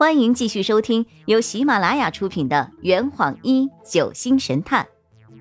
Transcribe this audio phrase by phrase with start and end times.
[0.00, 4.88] 欢迎继续收听由喜马拉雅出品的《圆谎一九星神探》，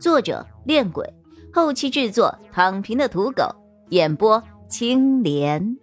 [0.01, 1.13] 作者：恋鬼，
[1.53, 3.55] 后期制作：躺平的土狗，
[3.91, 5.77] 演播：青莲。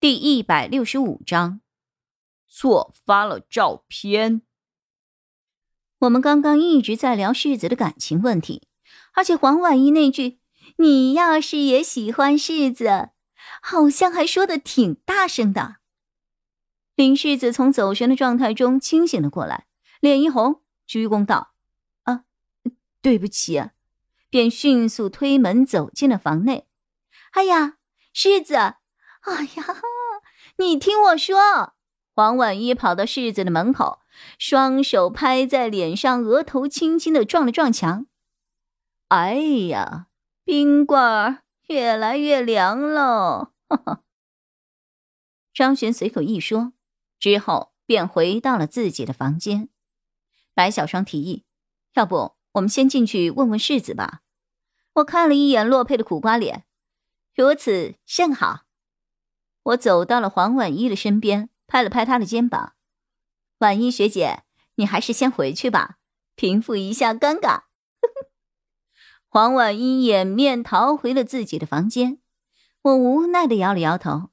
[0.00, 1.60] 第一百六十五章，
[2.48, 4.42] 错发了照片。
[6.00, 8.66] 我们刚刚一直在聊世子的感情问题，
[9.14, 10.40] 而且黄婉一那句
[10.78, 13.10] “你要是也喜欢世子”。
[13.68, 15.78] 好像还说的挺大声的。
[16.94, 19.66] 林世子从走神的状态中清醒了过来，
[19.98, 21.52] 脸一红，鞠躬道
[22.04, 22.22] ：“啊，
[23.02, 23.70] 对不起。”
[24.30, 26.68] 便迅速推门走进了房内。
[27.32, 27.78] 哎呀，
[28.12, 28.54] 世子！
[28.54, 29.64] 哎呀，
[30.58, 31.74] 你听我说！
[32.14, 33.98] 黄婉一跑到世子的门口，
[34.38, 38.06] 双手拍在脸上，额头轻轻的撞了撞墙。
[39.08, 39.34] 哎
[39.68, 40.06] 呀，
[40.44, 41.42] 冰棍儿！
[41.66, 43.48] 越来越凉喽！
[43.68, 44.04] 哈 哈
[45.52, 46.72] 张璇随口一说，
[47.18, 49.68] 之后便回到了自己的房间。
[50.54, 51.44] 白小双提议
[51.94, 54.22] ：“要不我们先进去问问世子吧？”
[54.96, 56.64] 我看了一眼洛佩的苦瓜脸，
[57.34, 58.64] 如此甚好。
[59.62, 62.74] 我走到了黄婉一的身边，拍了拍她的肩膀
[63.58, 64.44] ：“婉一学姐，
[64.76, 65.98] 你还是先回去吧，
[66.34, 67.64] 平复一下尴尬。
[69.28, 72.20] ”黄婉一掩面逃回了自己的房间，
[72.86, 74.30] 我无奈的摇了摇头。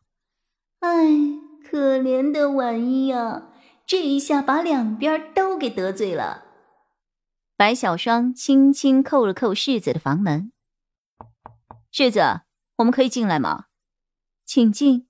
[0.80, 0.88] 哎，
[1.68, 3.50] 可怜的婉一呀，
[3.88, 6.44] 这一下把两边都给得罪了。
[7.58, 10.52] 白小双轻轻扣了扣世子的房门
[11.90, 12.42] ：“世子，
[12.78, 13.66] 我们可以进来吗
[14.46, 15.08] ？”“请进。”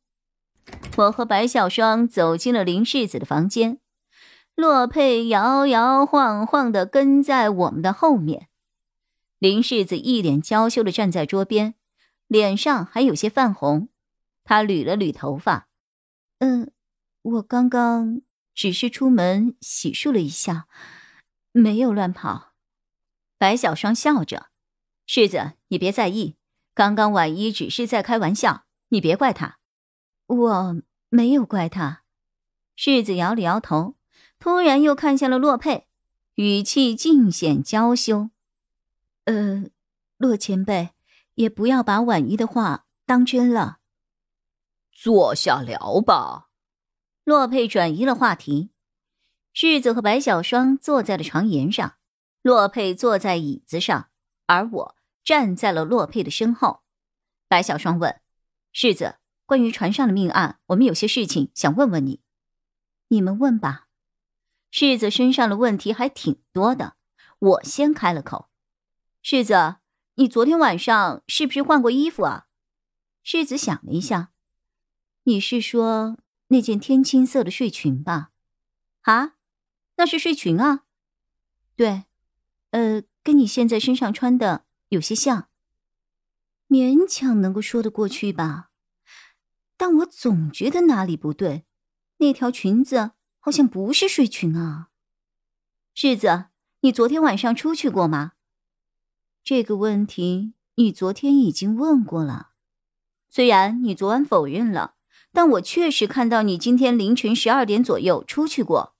[0.95, 3.79] 我和白小双走进了林世子的房间，
[4.55, 8.47] 洛佩摇摇晃晃的跟在我们的后面。
[9.37, 11.75] 林世子一脸娇羞的站在桌边，
[12.33, 13.89] 脸上还有些泛红。
[14.43, 15.69] 他捋了捋头发，
[16.39, 16.71] 嗯，
[17.21, 18.21] 我刚刚
[18.55, 20.67] 只是出门洗漱了一下，
[21.51, 22.53] 没有乱跑。
[23.37, 24.47] 白小双笑着
[25.05, 26.35] ：“世子，你别在意，
[26.73, 29.59] 刚刚婉一只是在开玩笑，你别怪他。”
[30.25, 32.03] 我没有怪他。
[32.75, 33.95] 世子摇了摇头，
[34.39, 35.87] 突然又看向了洛佩，
[36.35, 38.31] 语气尽显娇羞。
[39.25, 39.65] 呃，
[40.17, 40.89] 洛前辈，
[41.35, 43.79] 也不要把婉一的话当真了。
[44.91, 46.49] 坐下聊吧。
[47.23, 48.71] 洛佩转移了话题。
[49.53, 51.95] 世子和白小双坐在了床沿上，
[52.41, 54.09] 洛佩坐在椅子上，
[54.47, 56.81] 而我站在了洛佩的身后。
[57.47, 58.19] 白小双问
[58.73, 62.21] ：“世子，关于船上的命案，我们有些事情想问问你。
[63.09, 63.87] 你们问吧。”
[64.71, 66.95] 世子身上的问题还挺多的，
[67.37, 68.49] 我先开了口。
[69.21, 69.75] 世子，
[70.15, 72.45] 你昨天晚上是不是换过衣服啊？
[73.23, 74.31] 世子想了一下，
[75.23, 76.19] 你是说
[76.49, 78.29] 那件天青色的睡裙吧？
[79.01, 79.33] 啊，
[79.95, 80.83] 那是睡裙啊。
[81.75, 82.03] 对，
[82.69, 85.49] 呃，跟你现在身上穿的有些像，
[86.69, 88.69] 勉强能够说得过去吧。
[89.75, 91.65] 但我总觉得哪里不对，
[92.17, 94.89] 那条裙子好像不是睡裙啊。
[95.95, 96.45] 世子，
[96.81, 98.33] 你昨天晚上出去过吗？
[99.43, 102.51] 这个问题你昨天已经问过了，
[103.29, 104.95] 虽然你昨晚否认了，
[105.33, 108.95] 但我确实看到你今天凌晨十二点左右出去过。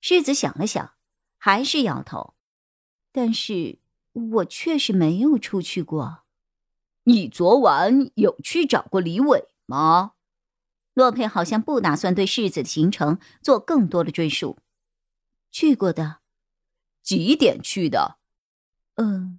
[0.00, 0.94] 世子想了想，
[1.36, 2.34] 还是摇头。
[3.12, 3.78] 但是
[4.12, 6.22] 我确实没有出去过。
[7.04, 10.12] 你昨晚有去找过李伟吗？
[10.94, 14.58] 洛佩好像不打算对世子的行程做更多的追述。
[15.50, 16.20] 去过的。
[17.02, 18.16] 几点去的？
[18.94, 19.38] 嗯。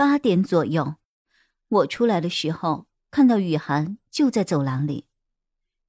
[0.00, 0.94] 八点左右，
[1.68, 5.04] 我出来的时候看到雨涵就在走廊里。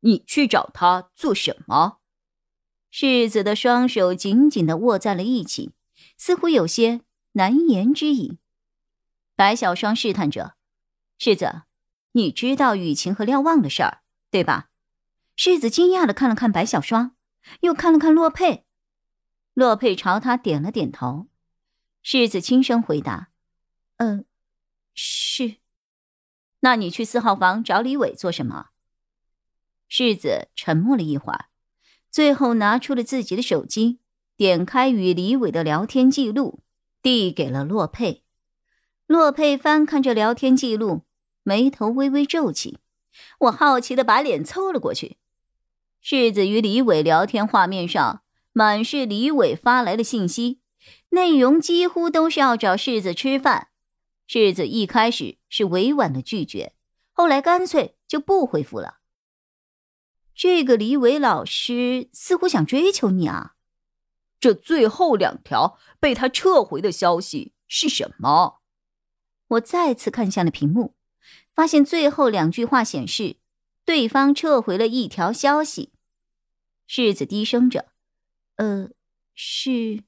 [0.02, 2.00] 你去找他做什么？
[2.90, 5.72] 世子的双手紧紧的握在了一起，
[6.18, 7.00] 似乎有些
[7.32, 8.38] 难言之隐。
[9.38, 10.58] 白小双试探着
[11.18, 11.62] ：“世子，
[12.12, 14.72] 你知道雨晴和廖望的事儿，对吧？”
[15.38, 17.16] 世子惊讶的看了看白小双，
[17.62, 18.66] 又看了看洛佩。
[19.54, 21.28] 洛佩朝他点了点头。
[22.04, 23.30] 世子轻声回答。
[24.02, 24.26] 嗯，
[24.96, 25.58] 是。
[26.62, 28.70] 那你去四号房找李伟做什么？
[29.88, 31.46] 世子沉默了一会儿，
[32.10, 34.00] 最后拿出了自己的手机，
[34.36, 36.62] 点开与李伟的聊天记录，
[37.04, 38.24] 递给了洛佩。
[39.06, 41.04] 洛佩翻看着聊天记录，
[41.44, 42.80] 眉头微微皱起。
[43.42, 45.18] 我好奇的把脸凑了过去。
[46.00, 50.60] 世子与李伟聊天画面上满是李伟发来的信息，
[51.10, 53.68] 内容几乎都是要找世子吃饭。
[54.34, 56.74] 世子一开始是委婉的拒绝，
[57.12, 59.00] 后来干脆就不回复了。
[60.34, 63.58] 这个李伟老师似乎想追求你啊。
[64.40, 68.62] 这最后两条被他撤回的消息是什么？
[69.48, 70.96] 我再次看向了屏幕，
[71.54, 73.36] 发现最后两句话显示
[73.84, 75.92] 对方撤回了一条消息。
[76.88, 77.92] 世子低声着
[78.56, 78.92] ：“呃，
[79.36, 80.06] 是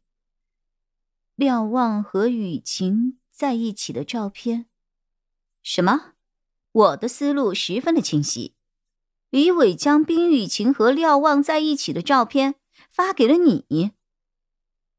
[1.35, 4.67] 廖望和雨晴在一起的照片。”
[5.61, 6.13] 什么？
[6.71, 8.55] 我的思路十分的清晰。
[9.29, 12.55] 李伟将冰雨晴和廖望在一起的照片
[12.89, 13.93] 发给了你。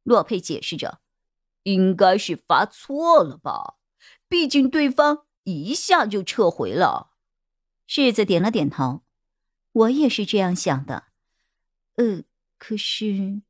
[0.03, 1.01] 洛佩解释着
[1.65, 3.77] ：“应该是发错了吧？
[4.29, 7.13] 毕竟对方一下就撤回了。”
[7.87, 9.05] 世子点了点头
[9.73, 11.05] ：“我也是这样想的。”
[11.97, 12.25] 呃，
[12.59, 13.43] 可是，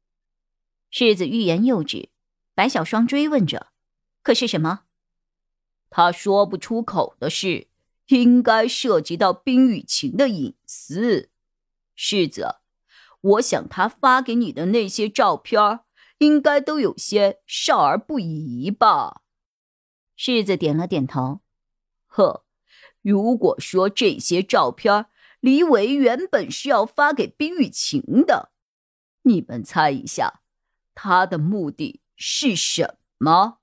[0.90, 2.10] 世子欲言又止。
[2.54, 3.72] 白小双追问着
[4.24, 4.80] ：“可是什么？”
[5.88, 7.68] 他说不出口的事，
[8.08, 11.30] 应该涉及到冰雨晴的隐私。
[11.94, 12.56] 世子，
[13.20, 15.80] 我想他发给你的那些照片
[16.18, 19.22] 应该都有些少儿不宜吧？
[20.16, 21.42] 世子点了点头。
[22.06, 22.44] 呵，
[23.02, 25.06] 如果说这些照片
[25.38, 28.50] 李伟原本是要发给冰雨晴的，
[29.22, 30.40] 你们猜一下，
[30.94, 33.58] 他的目的是什么？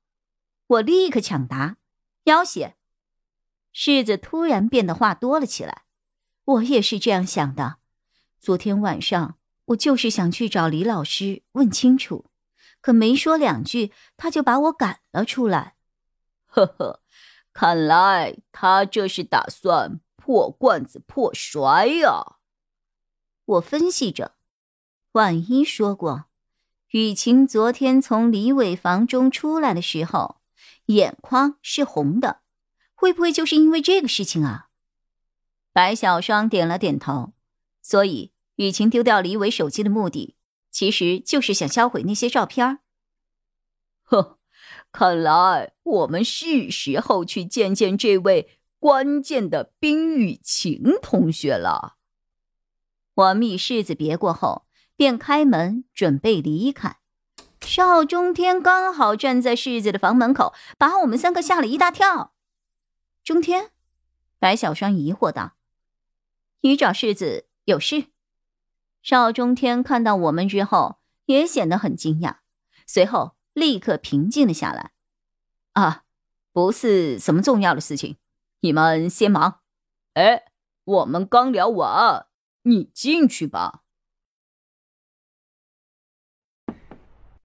[0.71, 1.75] 我立刻抢答：
[2.23, 2.77] 要挟。
[3.73, 5.83] 世子突然变得话多了起来。
[6.45, 7.77] 我也是这样想的。
[8.39, 12.25] 昨天晚上我就是想去找李老师问清楚。
[12.79, 15.75] 可没说两句，他就把我赶了出来。
[16.47, 17.01] 呵呵，
[17.51, 22.37] 看来他这是打算破罐子破摔呀。
[23.43, 24.35] 我分析着，
[25.11, 26.25] 万一说过，
[26.91, 30.40] 雨晴昨天从李伟房中出来的时候，
[30.87, 32.41] 眼眶是红的，
[32.93, 34.69] 会不会就是因为这个事情啊？
[35.71, 37.33] 白小双点了点头。
[37.81, 40.37] 所以，雨晴丢掉李伟手机的目的。
[40.71, 42.79] 其实就是想销毁那些照片
[44.03, 44.39] 呵，
[44.93, 51.97] 看来我们是时候去见见这位关键的冰雨晴同学了。
[53.13, 57.00] 我密世子别过后，便开门准备离开。
[57.61, 62.33] 邵中天刚好站在世子的房门口，把我们三个吓了一大跳。
[63.23, 63.71] 中天，
[64.39, 65.53] 白小双疑惑道
[66.61, 68.07] ：“你找世子有事？”
[69.01, 72.37] 邵中天看到我们之后，也显得很惊讶，
[72.85, 74.91] 随后立刻平静了下来。
[75.73, 76.03] 啊，
[76.51, 78.17] 不是什么重要的事情，
[78.59, 79.61] 你们先忙。
[80.13, 80.45] 哎，
[80.83, 82.27] 我们刚聊完，
[82.63, 83.80] 你进去吧。